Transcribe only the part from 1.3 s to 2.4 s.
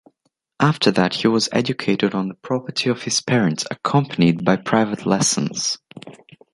educated on the